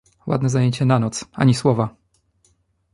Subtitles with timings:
[0.27, 1.95] —Ładne zajęcie na noc, ani słowa!